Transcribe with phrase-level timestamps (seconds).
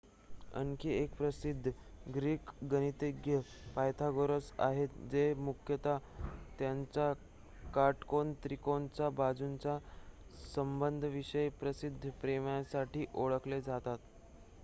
[0.55, 1.71] आणखी एक प्रसिद्ध
[2.13, 3.37] ग्रीक गणितज्ञ
[3.75, 5.97] पायथागोरस आहेत जे मुख्यतः
[6.59, 7.11] त्यांच्या
[7.73, 9.77] काटकोन त्रिकोणाच्या बाजूंच्या
[10.47, 13.97] संबंधांविषयीच्या प्रसिद्ध प्रमेयासाठी ओळखले जातात